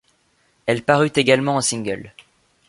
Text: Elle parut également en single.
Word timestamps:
Elle 0.65 0.81
parut 0.81 1.11
également 1.15 1.57
en 1.57 1.61
single. 1.61 2.15